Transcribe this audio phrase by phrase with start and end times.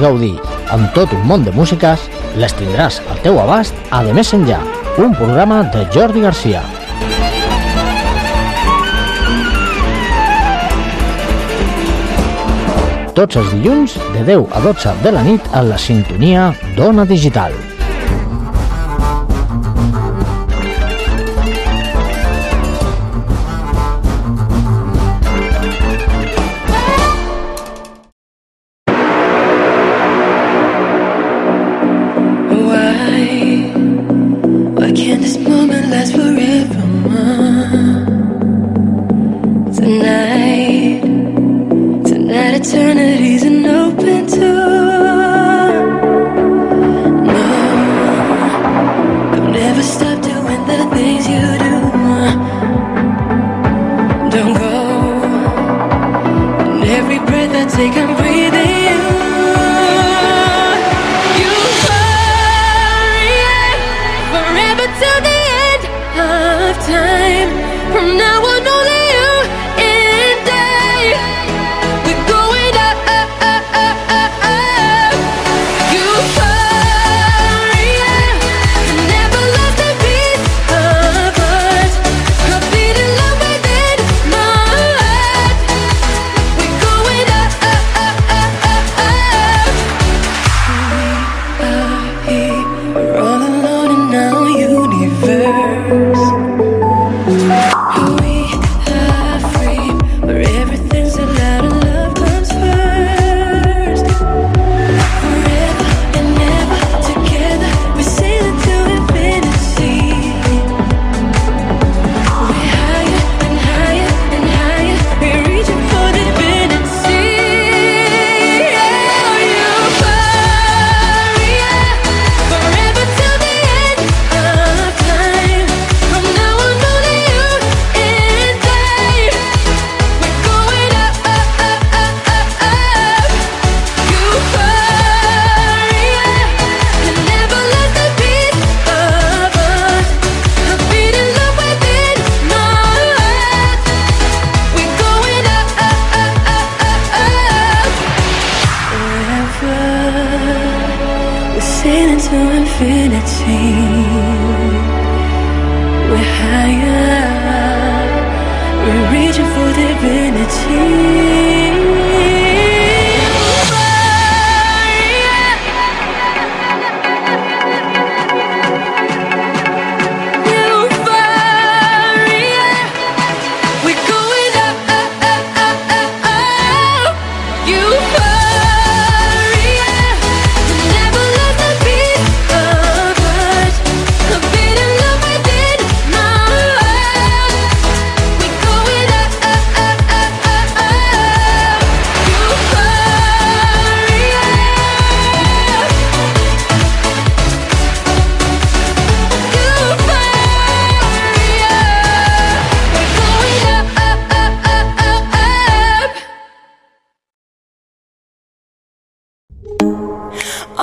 [0.00, 0.34] gaudir
[0.74, 2.02] amb tot un món de músiques,
[2.40, 4.60] les tindràs al teu abast a De Més Enllà,
[4.98, 6.62] un programa de Jordi Garcia.
[13.16, 17.52] Tots els dilluns de 10 a 12 de la nit a la sintonia d'Ona Digital.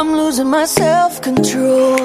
[0.05, 1.97] Losing my self-control.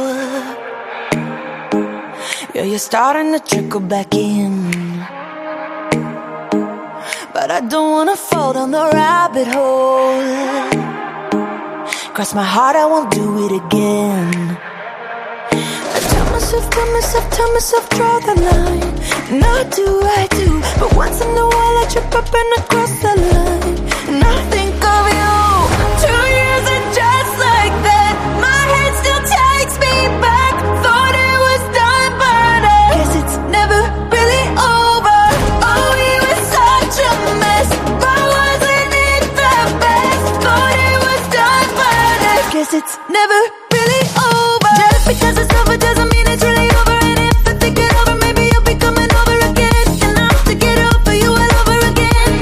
[2.55, 4.71] Yeah, you're starting to trickle back in.
[7.35, 10.23] But I don't wanna fall down the rabbit hole.
[12.15, 14.57] Cross my heart, I won't do it again.
[15.97, 18.93] I tell myself, tell myself, tell myself, draw the line.
[19.39, 19.89] Not do,
[20.21, 20.49] I do.
[20.81, 23.79] But once in a while I trip up and I cross the line.
[24.09, 24.25] And
[42.83, 43.41] it's never
[43.71, 44.75] really over.
[44.75, 46.99] Just because it's over doesn't mean it's really over.
[46.99, 49.87] And if I think it over, maybe you'll be coming over again.
[50.03, 52.33] And I have to get over you all over again.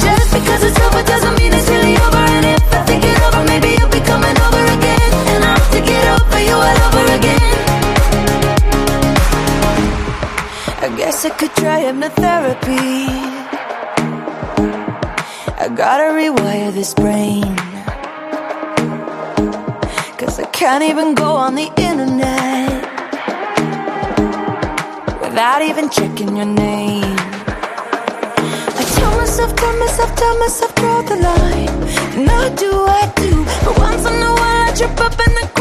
[0.00, 2.24] Just because it's over doesn't mean it's really over.
[2.36, 5.10] And if I think it over, maybe you'll be coming over again.
[5.32, 7.56] And I have to get over you all over again.
[10.80, 13.12] I guess I could try hypnotherapy.
[15.60, 17.67] I gotta rewire this brain
[20.46, 22.82] can't even go on the internet
[25.20, 27.16] without even checking your name.
[28.78, 31.68] I tell myself, tell myself, tell myself, draw the line.
[32.16, 33.44] And I do, I do.
[33.64, 35.57] But once in a while I trip up I cross the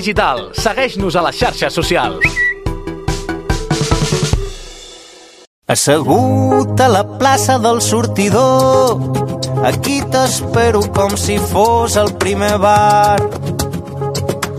[0.00, 0.46] Digital.
[0.56, 2.24] Segueix-nos a les xarxes socials.
[5.68, 8.96] Assegut a la plaça del sortidor,
[9.68, 13.20] aquí t'espero com si fos el primer bar.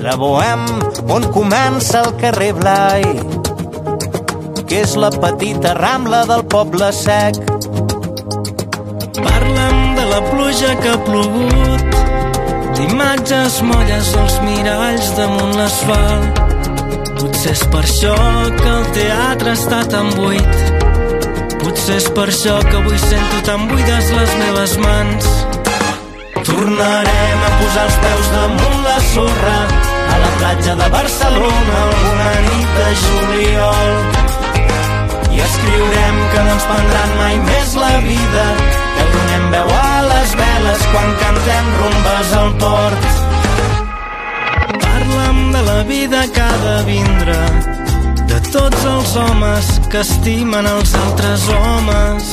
[0.05, 0.67] La Bohem,
[1.09, 3.07] on comença el carrer Blai,
[4.69, 7.41] que és la petita rambla del poble sec.
[9.17, 11.90] Parla'm de la pluja que ha plogut
[12.81, 16.39] d'imatges molles als miralls damunt l'asfalt.
[17.19, 18.15] Potser és per això
[18.57, 20.55] que el teatre està tan buit.
[21.61, 25.29] Potser és per això que avui sento tan buides les meves mans.
[26.41, 29.57] Tornarem a posar els peus damunt la sorra.
[30.11, 33.89] A la platja de Barcelona alguna nit de juliol.
[35.31, 38.47] I escriurem que no ens prendran mai més la vida
[39.31, 43.03] donem veu a les veles quan cantem rumbes al port.
[44.83, 47.37] Parla'm de la vida que ha de vindre
[48.27, 52.29] de tots els homes que estimen els altres homes.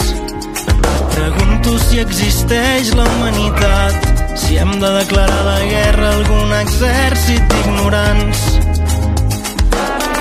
[1.14, 3.94] Pregunto si existeix la humanitat
[4.38, 8.44] si hem de declarar la guerra a algun exèrcit d'ignorants.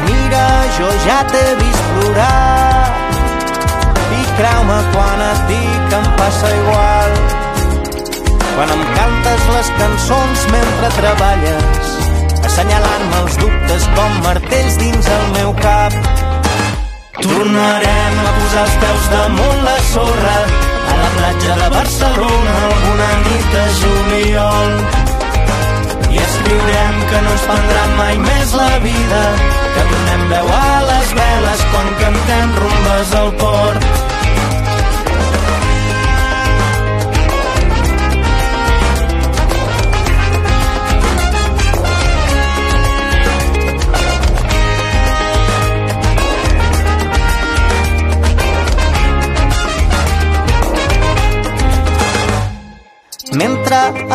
[0.07, 3.16] Mira, jo ja t'he vist plorar
[4.37, 7.15] creu-me quan et dic que em passa igual.
[8.57, 11.95] Quan em cantes les cançons mentre treballes
[12.47, 15.97] assenyalant-me els dubtes com martells dins el meu cap.
[17.17, 20.37] Tornarem a posar els peus damunt la sorra
[20.93, 24.73] a la platja de Barcelona alguna nit de juliol.
[26.13, 29.23] I escriurem que no ens prendrà mai més la vida
[29.73, 33.46] que donem veu a les veles quan cantem rumbes al port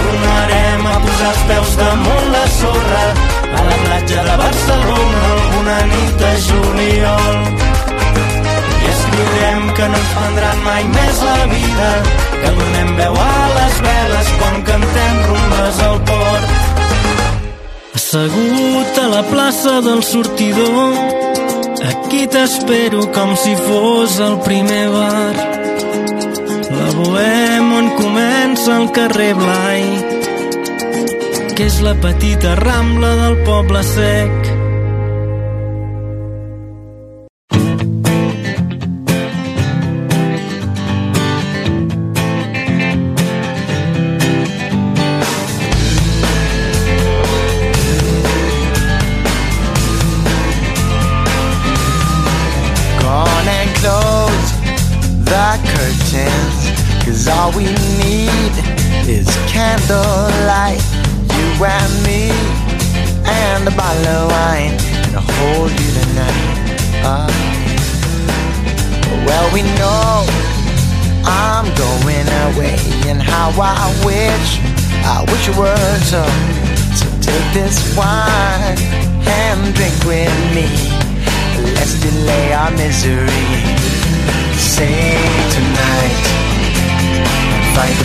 [0.00, 3.04] Tornarem a posar els peus damunt la sorra
[3.46, 7.74] a la platja de Barcelona alguna nit de juliol
[9.16, 11.90] escriurem que no ens prendran mai més la vida,
[12.42, 16.54] que donem veu a les veles quan cantem rumbes al port.
[17.96, 20.96] Assegut a la plaça del sortidor,
[21.90, 25.55] aquí t'espero com si fos el primer bar.
[26.96, 29.82] Bohem on comença el carrer Blai,
[31.52, 34.45] que és la petita rambla del poble sec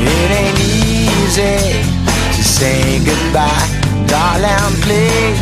[0.00, 1.84] It ain't easy
[2.36, 3.68] to say goodbye.
[4.06, 5.40] Darling, please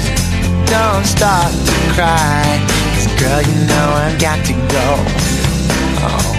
[0.66, 2.42] don't start to cry.
[2.94, 4.88] Cause girl, you know I've got to go.
[6.02, 6.30] Oh,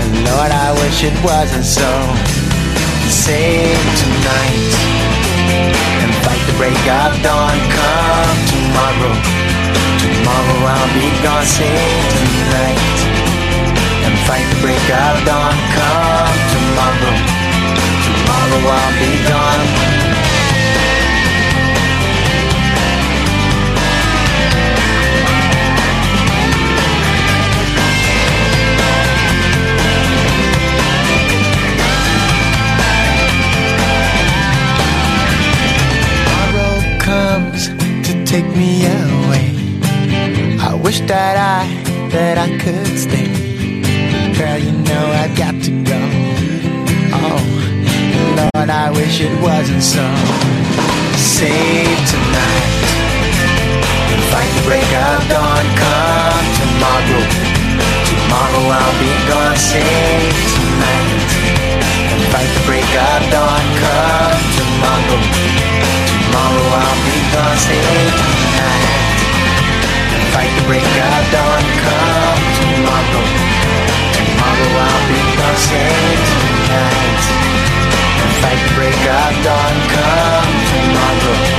[0.00, 1.90] and Lord, I wish it wasn't so.
[3.08, 4.72] Save tonight
[6.02, 7.56] and fight the break of dawn.
[7.72, 9.44] Come tomorrow.
[10.04, 11.64] Tomorrow I'll be gone, sing
[12.12, 12.98] tonight
[14.04, 17.33] And fight the break of dawn Come tomorrow
[18.66, 19.64] I'll be gone
[36.16, 37.68] Tomorrow comes
[38.06, 39.46] to take me away
[40.60, 43.33] I Wish that I, that I could stay.
[49.14, 50.02] Wish it wasn't so.
[51.14, 52.74] Save tonight.
[54.10, 55.66] And fight the break of dawn.
[55.78, 57.22] Come tomorrow.
[58.10, 59.56] Tomorrow I'll be gone.
[59.56, 61.30] Save tonight.
[62.10, 63.64] And fight the break of dawn.
[63.82, 65.20] Come tomorrow.
[66.10, 67.58] Tomorrow I'll be gone.
[67.58, 68.90] Save tonight
[70.34, 73.24] fight the break of dawn come tomorrow
[74.18, 76.63] Tomorrow I'll be gone save tonight And
[78.76, 81.53] break of dawn come Tomorrow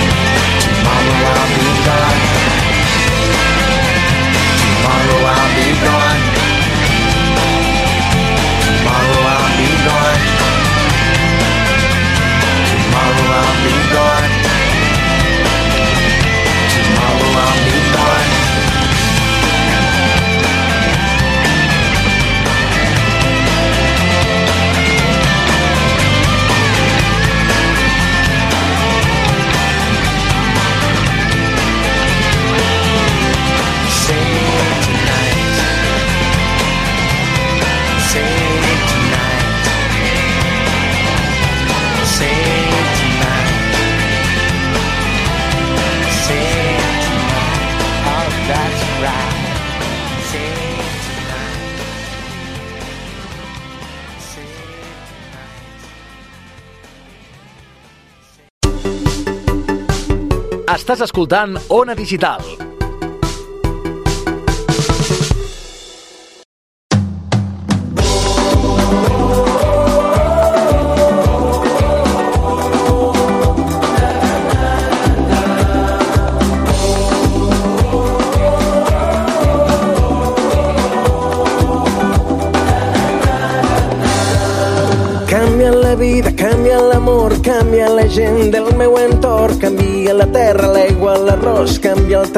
[60.76, 62.65] Estàs escoltant Ona Digital.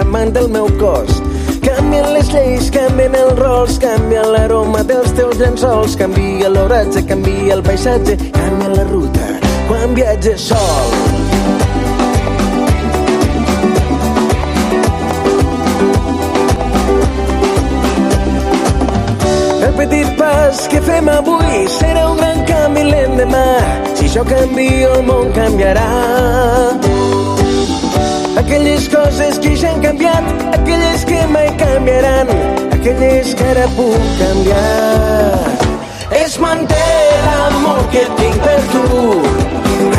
[0.08, 1.22] El tamany del meu cos.
[1.62, 7.62] Canvien les lleis, canvien els rols, canvia l'aroma dels teus llençols, canvia l'oratge, canvia el
[7.62, 9.28] paisatge, canvia la ruta
[9.68, 10.96] quan viatges sol.
[19.78, 23.46] petit pas que fem avui serà un gran canvi l'endemà.
[23.94, 25.86] Si jo canvio, el món canviarà.
[28.38, 32.28] Aquelles coses que ja han canviat, aquelles que mai canviaran,
[32.72, 35.58] aquelles que ara puc canviar.
[36.20, 36.84] Es manté
[37.26, 38.86] l'amor que tinc per tu,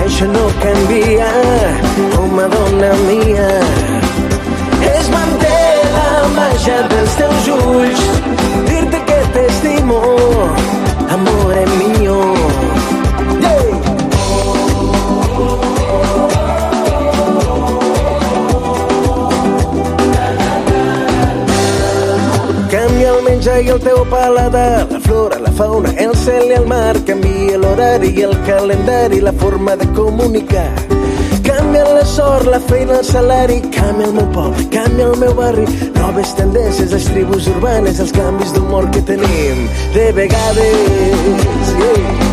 [0.04, 1.32] això no canvia,
[2.44, 3.50] a dona mia.
[4.94, 5.58] Es manté
[5.98, 8.08] la màgia dels teus ulls,
[8.70, 10.02] dir-te que t'estimo,
[11.18, 11.87] amore mio.
[23.48, 27.58] Menjar i el teu paladar, la flora, la fauna, el cel i el mar, canvia
[27.58, 30.72] l'horari i el calendari, la forma de comunicar.
[31.42, 35.66] Canvia la sort, la feina, el salari, canvia el meu poble, canvia el meu barri,
[35.96, 41.76] noves tendències, les tribus urbanes, els canvis d'humor que tenim de vegades.
[41.78, 42.27] Yeah.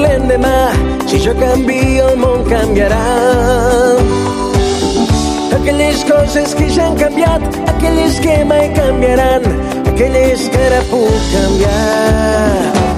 [0.00, 0.56] L'endemà.
[1.06, 3.04] Si jo canvio, el món canviarà.
[5.60, 9.44] Aquelles coses que ja han canviat, aquelles que mai canviaran,
[9.90, 12.90] aquelles que ara puc canviar.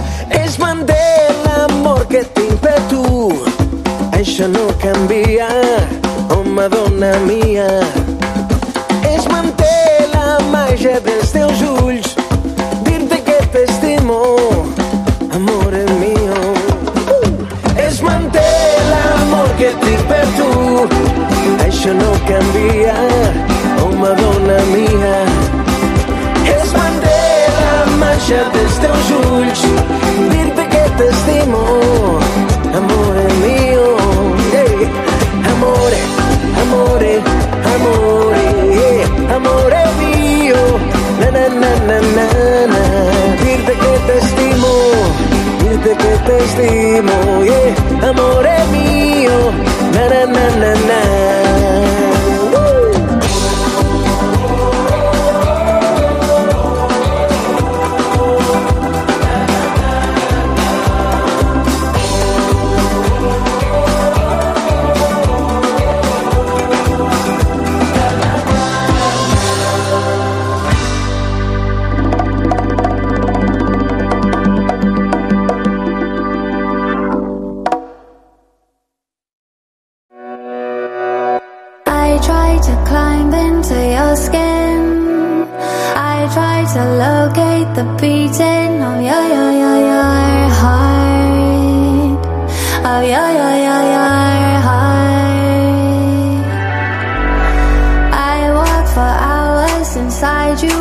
[0.43, 1.01] Es manté
[1.45, 3.33] l'amor que tinc per tu,
[4.13, 5.49] això no canvia,
[6.31, 7.69] home, dona mia.
[9.11, 9.75] Es manté
[10.15, 12.12] la màgia dels teus ulls,
[23.81, 25.17] home, dona mia.
[26.55, 29.63] Es la màgia dels teus ulls,
[30.33, 31.63] dir-te que t'estimo,
[32.79, 33.87] amore mio.
[34.55, 34.89] Hey,
[35.53, 36.01] amore,
[36.63, 37.15] amore,
[37.75, 38.47] amore,
[38.79, 40.65] yeah, amore mio.
[41.21, 42.27] Na na na na na
[42.75, 42.83] na,
[43.43, 44.75] dirte que t'estimo,
[45.61, 47.19] dirte que t'estimo,
[47.51, 49.39] yeah, amore mio.
[49.95, 51.42] Na na na na na.
[82.67, 85.49] To climb into your skin.
[86.15, 92.23] I try to locate the beating of your, your, your, your heart.
[92.93, 95.33] Of your, your, your, your heart.
[98.35, 100.81] I walk for hours inside you.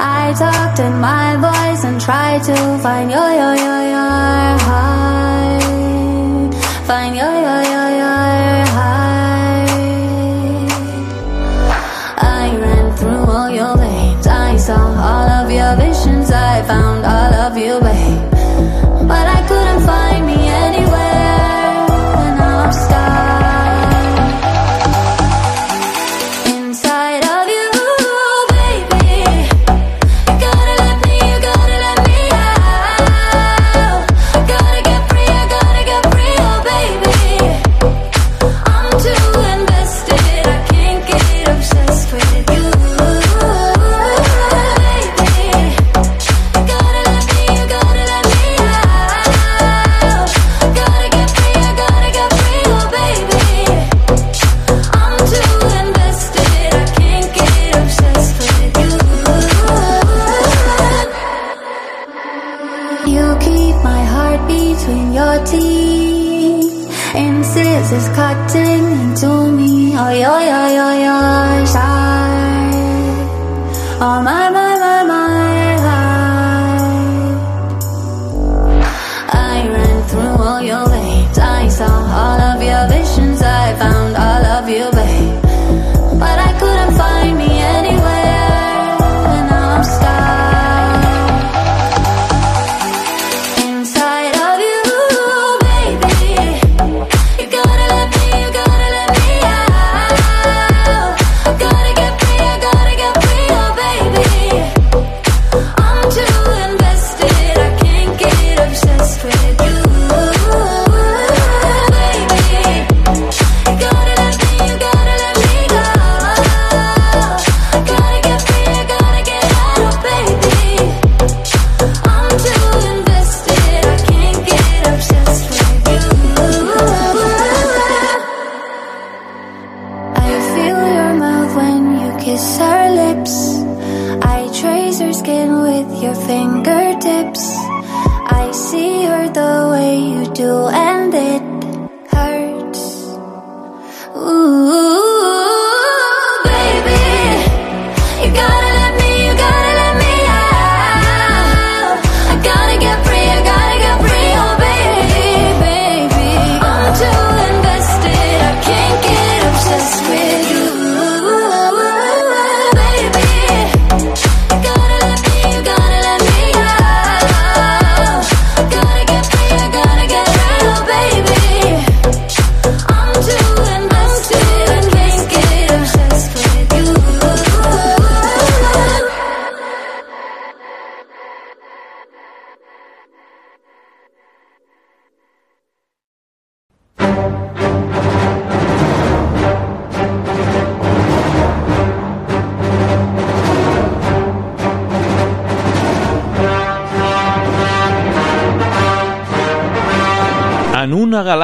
[0.00, 3.71] I talked in my voice and try to find your, your, your, your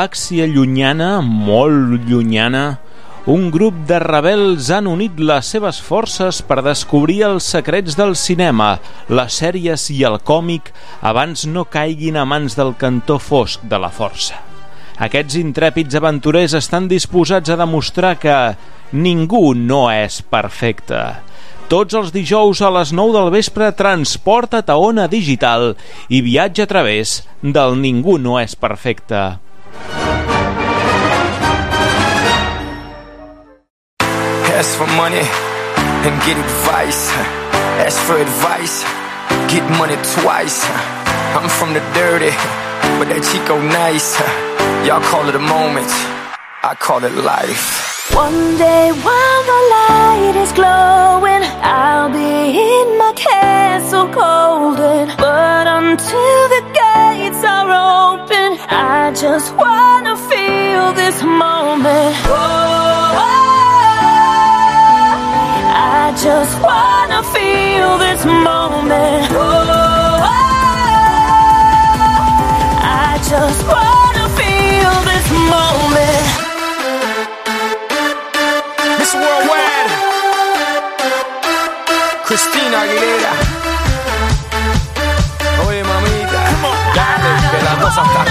[0.08, 2.78] galàxia llunyana, molt llunyana,
[3.26, 8.78] un grup de rebels han unit les seves forces per descobrir els secrets del cinema,
[9.10, 13.90] les sèries i el còmic abans no caiguin a mans del cantó fosc de la
[13.90, 14.40] força.
[14.96, 18.56] Aquests intrèpids aventurers estan disposats a demostrar que
[18.92, 21.02] ningú no és perfecte.
[21.68, 25.74] Tots els dijous a les 9 del vespre transporta't a Ona Digital
[26.08, 29.47] i viatja a través del Ningú no és perfecte.
[34.59, 35.22] Ask for money
[36.07, 37.11] and get advice.
[37.87, 38.83] Ask for advice,
[39.52, 40.66] get money twice.
[41.37, 42.33] I'm from the dirty,
[42.98, 44.18] but that Chico nice.
[44.87, 45.90] Y'all call it a moment,
[46.64, 48.11] I call it life.
[48.14, 55.14] One day while the light is glowing, I'll be in my castle golden.
[55.18, 56.47] But until
[58.70, 62.14] I just wanna feel this moment.
[62.26, 63.16] Oh,
[65.74, 69.28] I just wanna feel this moment.
[69.33, 70.20] Oh,
[72.85, 76.26] I just wanna feel this moment.
[78.98, 79.90] Miss Worldwide,
[82.26, 83.33] Christina Aguilera.
[85.66, 86.42] Oye, mamita,
[86.94, 88.22] dale, que la cosa está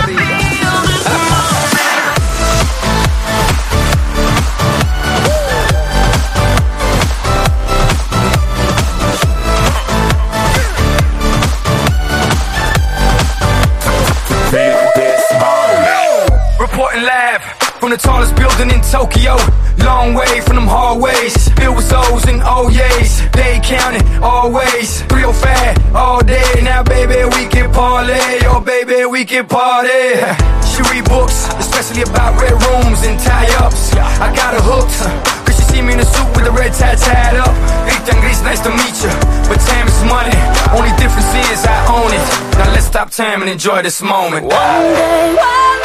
[16.97, 17.43] Live
[17.77, 19.38] from the tallest building in Tokyo.
[19.86, 21.47] Long way from them hallways.
[21.53, 23.21] Filled with O's and oh O's.
[23.38, 25.03] They counting always.
[25.05, 26.62] 305 all day.
[26.63, 28.41] Now, baby, we can parlay.
[28.49, 30.17] Oh, baby, we can party.
[30.65, 33.93] She read books, especially about red rooms and tie ups.
[33.93, 35.45] I got her hooked.
[35.69, 37.53] See me in a suit with a red tie tied up.
[37.86, 39.13] Ethan Gris, nice to meet you.
[39.45, 40.33] But time is money.
[40.73, 42.57] Only difference is I own it.
[42.57, 44.45] Now let's stop time and enjoy this moment.
[44.45, 45.77] One day light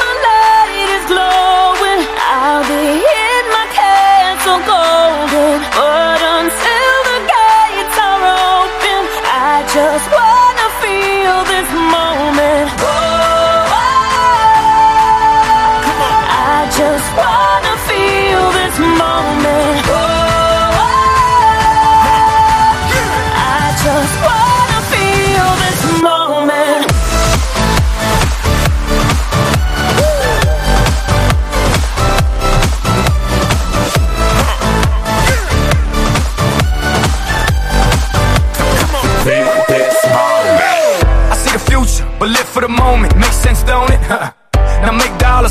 [1.02, 5.60] is glowing, I'll be in my castle golden.
[5.74, 10.31] But until the gates are open, I just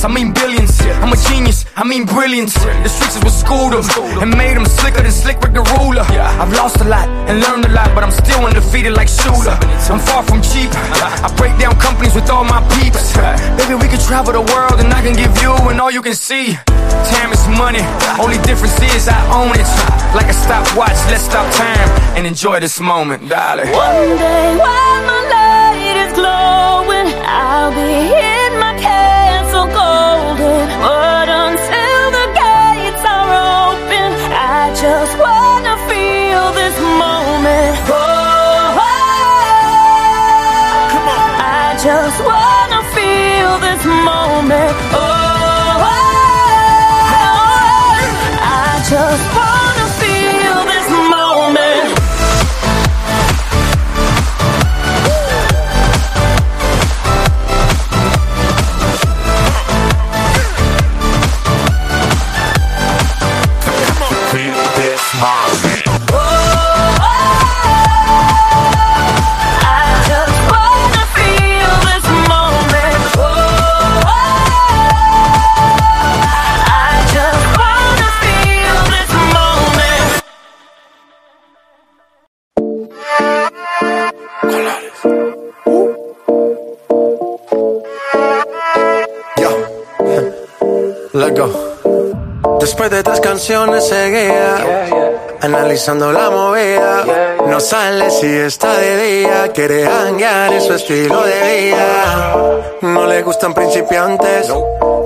[0.04, 0.82] I mean billions.
[1.04, 2.56] I'm a genius, I mean brilliance.
[2.56, 3.86] The streets is what schooled them
[4.22, 6.02] and made them slicker than Slick Rick the ruler.
[6.02, 9.54] I've lost a lot and learned a lot, but I'm still undefeated like shooter.
[9.94, 10.74] I'm far from cheap.
[10.74, 13.14] I break down companies with all my peeps.
[13.62, 16.16] Baby, we can travel the world and I can give you and all you can
[16.16, 16.58] see.
[17.14, 17.86] Time is money,
[18.18, 19.70] only difference is I own it.
[20.18, 23.70] Like a stopwatch, let's stop time and enjoy this moment, darling.
[23.70, 28.31] One day while my light is glowing, I'll be golden.
[30.82, 33.32] But until the gates are
[33.70, 37.76] open, I just wanna feel this moment.
[37.90, 39.22] Oh, oh, oh.
[41.64, 44.74] I just wanna feel this moment.
[44.98, 45.21] Oh,
[95.88, 97.04] la movida.
[97.48, 102.62] No sale si está de día, quiere hanguear en su estilo de vida.
[102.82, 104.48] No le gustan principiantes,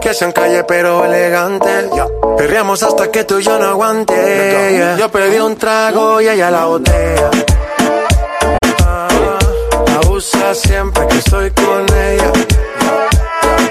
[0.01, 1.89] que sean calle pero elegantes.
[2.37, 4.95] Perreamos hasta que tú y yo no aguante.
[4.99, 7.29] Yo pedí un trago y ella la botella.
[8.83, 9.07] Ah,
[10.03, 12.31] abusa siempre que estoy con ella.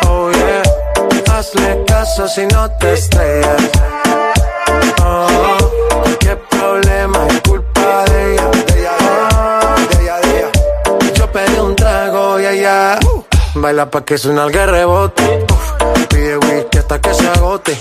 [0.09, 3.62] Oh yeah, hazle caso si no te estrellas.
[5.05, 5.84] Oh,
[13.64, 15.22] baila pa' que suena el rebote.
[15.50, 17.79] Uf, Pide whisky hasta que se agote.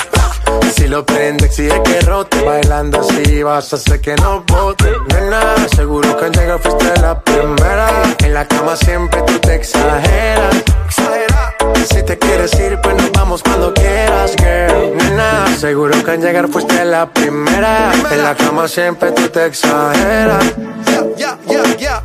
[0.74, 2.42] Si lo prende, exige que rote.
[2.42, 4.90] Bailando así vas a hacer que no bote.
[5.10, 5.42] Nena,
[5.76, 7.90] seguro que al llegar fuiste la primera.
[8.20, 10.56] En la cama siempre tú te exageras.
[10.86, 11.54] Exagera.
[11.92, 14.96] Si te quieres ir, pues nos vamos cuando quieras, girl.
[14.96, 17.92] Nena, seguro que al llegar fuiste la primera.
[18.10, 20.46] En la cama siempre tú te exageras.
[20.88, 22.04] Yeah, yeah, yeah, yeah.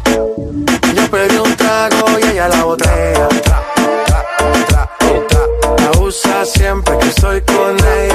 [0.94, 3.28] Yo pedí un trago y ella la botella.
[7.18, 8.07] Estoy con ella.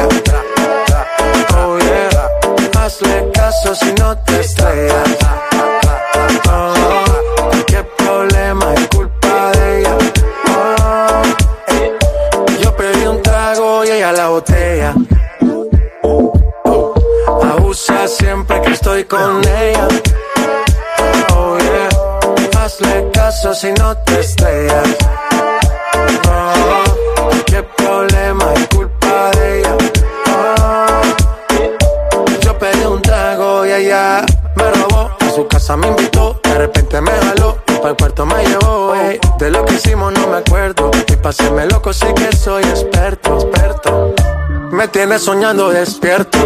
[45.51, 46.39] Despierto,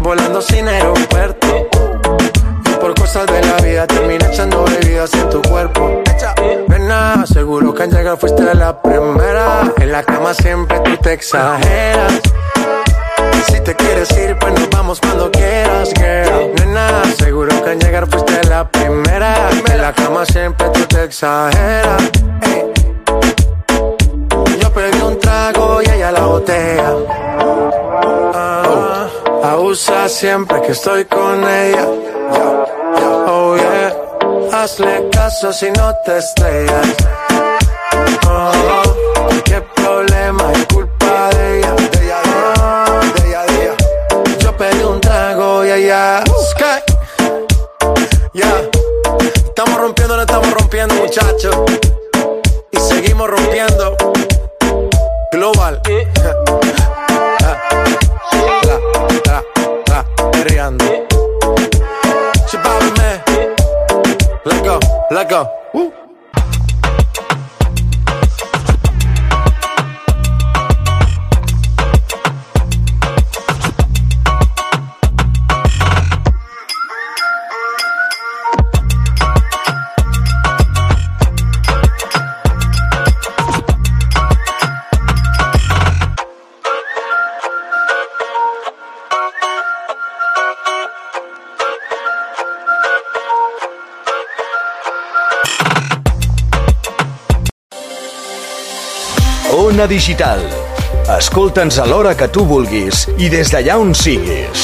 [0.00, 1.46] volando sin aeropuerto.
[2.66, 6.02] Y por cosas de la vida terminé echando bebidas en tu cuerpo.
[6.68, 9.72] Nena, seguro que al llegar fuiste la primera.
[9.78, 12.20] En la cama siempre tú te exageras.
[13.46, 16.54] Si te quieres ir, pues nos vamos cuando quieras, girl.
[16.56, 19.48] Nena, seguro que al llegar fuiste la primera.
[19.72, 21.63] En la cama siempre tú te exageras.
[30.14, 31.86] Siempre que estoy con ella.
[33.26, 37.13] Oh yeah, hazle caso si no te estrellas.
[65.14, 65.48] Go, let's go.
[65.72, 66.03] Woo.
[99.84, 100.40] Ona Digital.
[101.12, 104.62] Escolta'ns a l'hora que tu vulguis i des d'allà on siguis.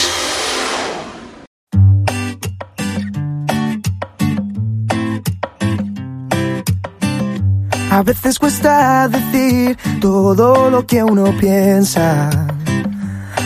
[7.91, 12.31] A veces cuesta decir todo lo que uno piensa.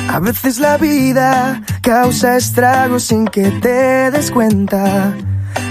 [0.09, 5.13] A veces la vida causa estragos sin que te des cuenta.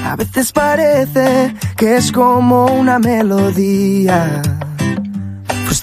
[0.04, 4.42] A veces parece que es como una melodía.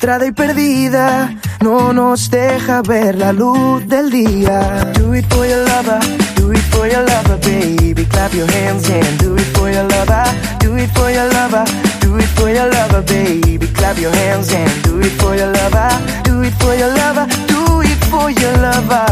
[0.00, 4.90] Frustrada y perdida, no nos deja ver la luz del día.
[4.94, 6.00] Do it for your lover,
[6.36, 8.06] do it for your lover, baby.
[8.06, 10.24] Clap your hands and do it for your lover,
[10.60, 11.64] do it for your lover,
[12.00, 13.66] do it for your lover, baby.
[13.74, 15.90] Clap your hands and do it for your lover,
[16.24, 19.04] do it for your lover, do it for your lover.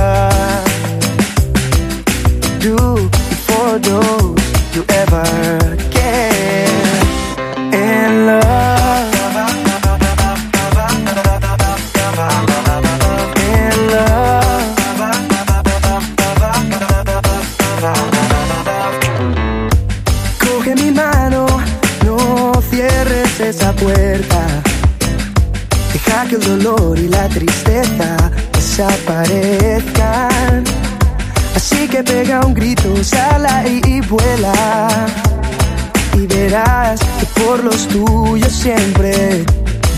[2.60, 4.40] Do it for those
[4.74, 6.70] you ever get
[7.74, 8.47] in love.
[26.96, 28.16] y la tristeza
[28.52, 30.64] desaparezcan.
[31.54, 34.88] Así que pega un grito, sala y vuela.
[36.14, 39.44] Y verás que por los tuyos siempre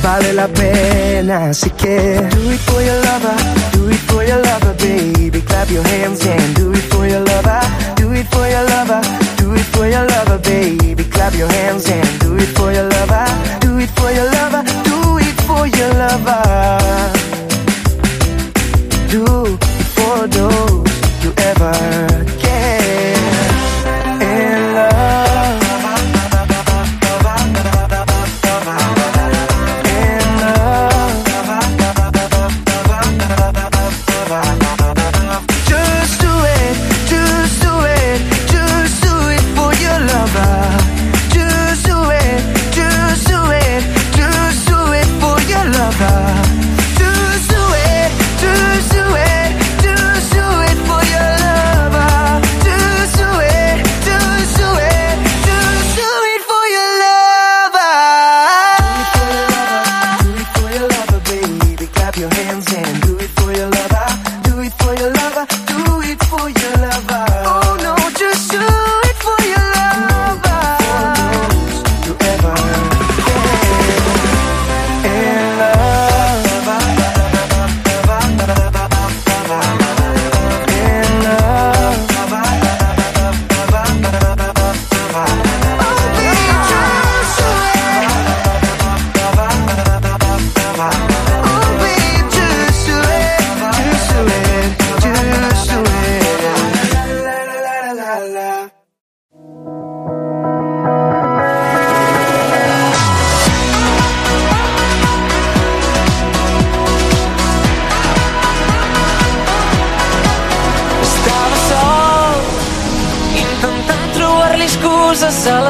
[0.03, 1.51] vale la pena.
[1.51, 3.37] Así que do it for your lover,
[3.73, 5.41] do it for your lover, baby.
[5.43, 7.61] Clap your hands and do it for your lover,
[7.97, 9.01] do it for your lover,
[9.37, 11.05] do it for your lover, baby.
[11.05, 13.27] Clap your hands and do it for your lover,
[13.61, 14.80] do it for your lover.
[15.51, 16.43] for your lover.
[19.13, 19.25] Do
[19.95, 22.30] for those you ever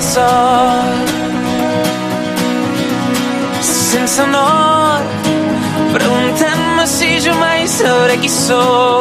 [0.00, 0.26] Só,
[3.60, 4.98] Senza no,
[5.92, 8.99] pregúntame si yo me sabré que sou.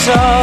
[0.00, 0.39] so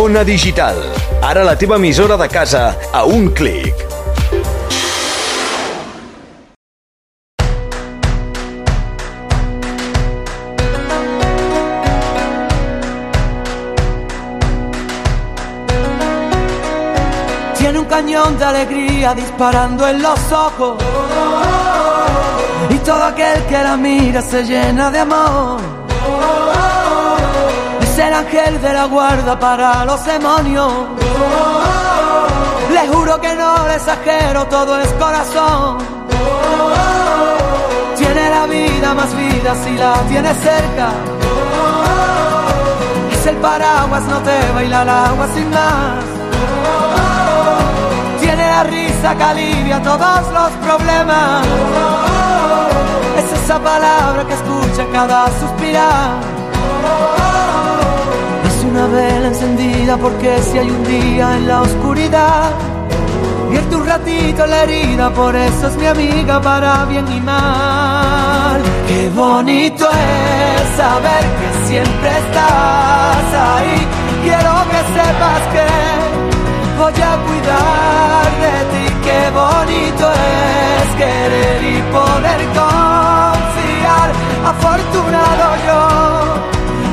[0.00, 0.76] Ona Digital.
[1.20, 3.74] Ara la teva emissora de casa a un clic.
[17.58, 20.80] Tiene un cañón de alegría disparando en los ojos.
[22.70, 25.77] Y todo aquel que la mira se llena de amor.
[27.98, 30.72] Es el ángel de la guarda para los demonios.
[32.72, 35.78] Le juro que no exagero, todo es corazón.
[37.96, 40.90] Tiene la vida más vida si la tiene cerca.
[43.10, 46.04] Es el paraguas, no te baila el agua sin más.
[48.20, 51.44] Tiene la risa que alivia todos los problemas.
[53.16, 56.27] Es esa palabra que escucha cada suspirar.
[58.78, 62.52] Una vela encendida porque si hay un día en la oscuridad,
[63.50, 68.62] vierte un ratito la herida, por eso es mi amiga para bien y mal.
[68.86, 73.78] Qué bonito es saber que siempre estás ahí.
[74.22, 75.66] Quiero que sepas que
[76.78, 78.84] voy a cuidar de ti.
[79.02, 84.08] Qué bonito es querer y poder confiar.
[84.46, 86.18] Afortunado yo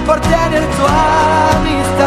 [0.06, 0.84] por tener tu
[1.56, 2.06] amistad.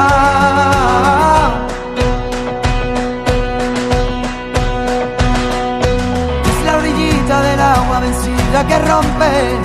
[6.50, 9.58] Es la orillita del agua vencida que rompe.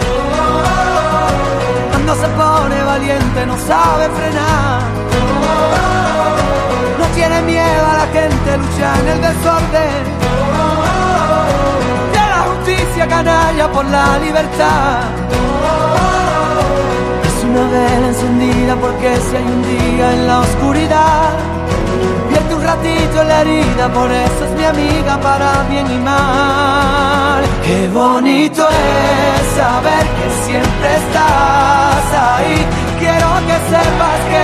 [1.91, 4.81] Cuando se pone valiente no sabe frenar.
[6.99, 10.03] No tiene miedo a la gente, lucha en el desorden.
[12.13, 15.82] De la justicia canalla por la libertad.
[17.53, 21.29] Una vela encendida porque si hay un día en la oscuridad,
[22.27, 27.43] vierte un ratito en la herida, por eso es mi amiga para bien y mal.
[27.63, 32.57] Qué bonito es saber que siempre estás ahí.
[32.97, 34.43] Quiero que sepas que,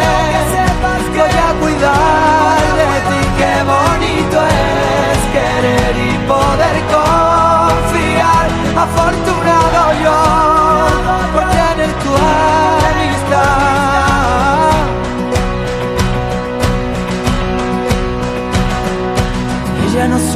[0.54, 3.22] sepas que voy a cuidar de ti.
[3.40, 8.48] Qué bonito es querer y poder confiar.
[8.78, 11.59] Afortunado yo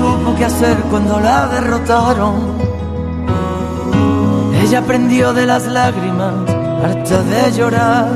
[0.03, 2.35] supo qué hacer cuando la derrotaron.
[4.61, 6.33] Ella aprendió de las lágrimas,
[6.83, 8.09] harta de llorar.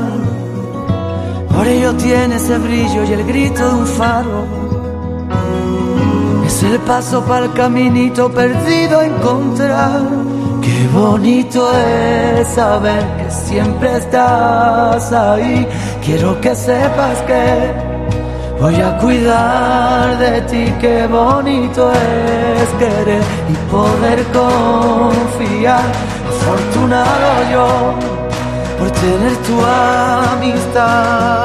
[1.54, 4.40] Por ello tiene ese brillo y el grito de un faro.
[6.46, 10.02] Es el paso para el caminito perdido a encontrar.
[10.62, 15.66] Qué bonito es saber que siempre estás ahí.
[16.04, 17.67] Quiero que sepas que
[18.60, 25.84] Voy a cuidar de ti, qué bonito es querer y poder confiar.
[26.28, 27.94] Afortunado yo
[28.78, 29.64] por tener tu
[30.34, 31.38] amistad.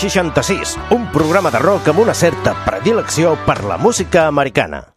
[0.00, 4.94] 66, un programa de rock amb una certa predilecció per la música americana.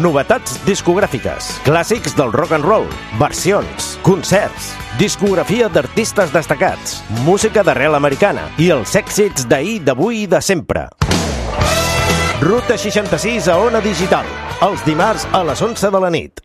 [0.00, 2.86] Novetats discogràfiques, clàssics del rock and roll,
[3.20, 10.40] versions, concerts, discografia d'artistes destacats, música d'arrel americana i els èxits d'ahir, d'avui i de
[10.40, 10.86] sempre.
[12.40, 14.24] Ruta 66 a Ona Digital,
[14.64, 16.40] els dimarts a les 11 de la nit.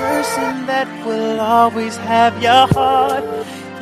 [0.00, 3.24] person that will always have your heart.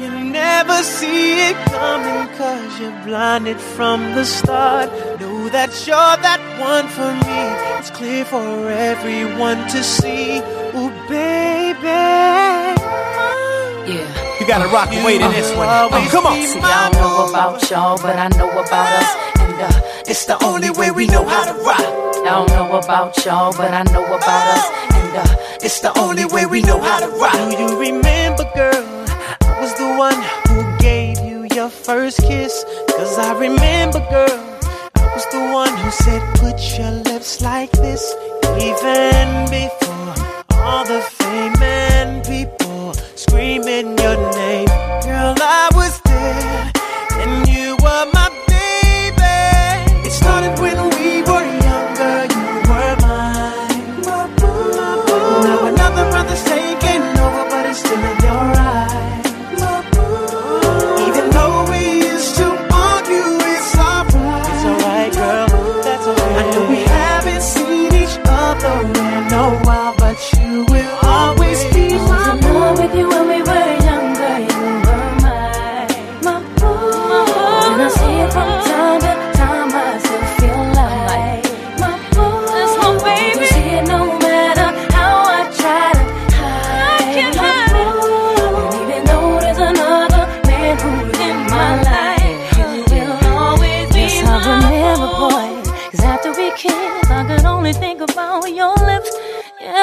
[0.00, 4.90] You never see it coming cause you're blinded from the start.
[5.20, 7.42] Know that you're that one for me.
[7.78, 8.48] It's clear for
[8.90, 10.38] everyone to see.
[10.78, 12.02] Ooh, baby.
[13.86, 14.06] Yeah.
[14.38, 15.68] You gotta rock and wait in this one.
[15.70, 16.34] Oh, come on.
[16.34, 19.10] See, I don't know about y'all, but I know about us.
[19.38, 21.86] And uh, it's the only way we know how to rock.
[22.26, 24.97] I don't know about y'all, but I know about us
[25.62, 27.32] it's the only way we know how to rock.
[27.32, 28.84] Do you remember, girl?
[29.42, 32.64] I was the one who gave you your first kiss.
[32.88, 34.38] Cause I remember, girl.
[34.96, 38.02] I was the one who said, put your lips like this.
[38.60, 40.14] Even before
[40.54, 44.68] all the fame and people screaming your name.
[45.02, 46.72] Girl, I was there.
[47.22, 48.27] And you were my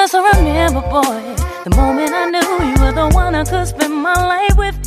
[0.06, 1.34] Yes, I remember, boy,
[1.64, 2.38] the moment I knew
[2.68, 4.85] you were the one I could spend my life with.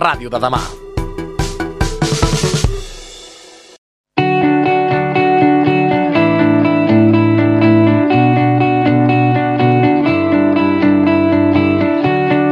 [0.00, 0.60] ràdio de demà.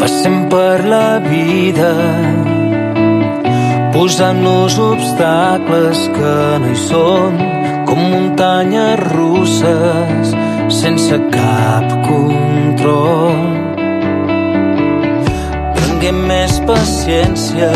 [0.00, 1.92] Passem per la vida
[3.94, 7.40] posant-nos obstacles que no hi són
[7.88, 10.36] com muntanyes russes
[10.82, 13.57] sense cap control
[16.08, 17.68] tinguem més paciència.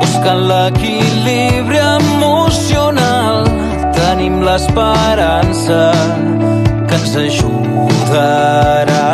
[0.00, 3.44] Buscant l'equilibri emocional.
[3.92, 5.92] Tenim l'esperança
[6.88, 9.08] que ens ajudarà.